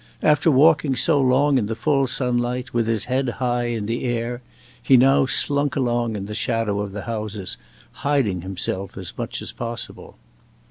After 0.23 0.49
walking 0.49 0.95
so 0.95 1.21
long 1.21 1.59
in 1.59 1.67
the 1.67 1.75
full 1.75 2.07
sunlight, 2.07 2.73
with 2.73 2.87
his 2.87 3.05
head 3.05 3.29
high 3.37 3.65
in 3.65 3.85
the 3.85 4.03
air, 4.05 4.41
he 4.81 4.97
now 4.97 5.27
slunk 5.27 5.75
along 5.75 6.15
in 6.15 6.25
the 6.25 6.33
shadow 6.33 6.79
of 6.79 6.91
the 6.91 7.03
houses, 7.03 7.55
hiding 7.91 8.41
himself 8.41 8.97
as 8.97 9.13
much 9.15 9.43
as 9.43 9.51
possible. 9.51 10.17